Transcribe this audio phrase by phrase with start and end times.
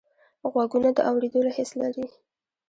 [0.51, 2.05] غوږونه د اوریدلو حس لري